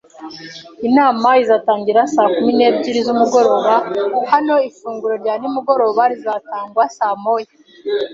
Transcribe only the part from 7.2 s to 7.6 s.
moya